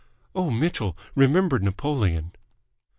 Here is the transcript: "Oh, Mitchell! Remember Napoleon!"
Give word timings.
"Oh, 0.33 0.49
Mitchell! 0.49 0.97
Remember 1.13 1.59
Napoleon!" 1.59 2.31